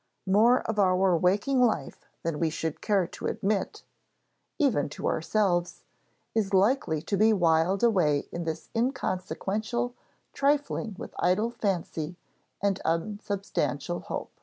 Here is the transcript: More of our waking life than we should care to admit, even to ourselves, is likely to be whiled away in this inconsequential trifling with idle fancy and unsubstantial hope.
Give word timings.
More 0.25 0.61
of 0.61 0.79
our 0.79 1.15
waking 1.15 1.61
life 1.61 2.07
than 2.23 2.39
we 2.39 2.49
should 2.49 2.81
care 2.81 3.05
to 3.05 3.27
admit, 3.27 3.83
even 4.57 4.89
to 4.89 5.05
ourselves, 5.07 5.83
is 6.33 6.55
likely 6.55 7.03
to 7.03 7.15
be 7.15 7.31
whiled 7.33 7.83
away 7.83 8.27
in 8.31 8.43
this 8.43 8.69
inconsequential 8.75 9.93
trifling 10.33 10.95
with 10.97 11.13
idle 11.19 11.51
fancy 11.51 12.17
and 12.63 12.81
unsubstantial 12.83 13.99
hope. 13.99 14.31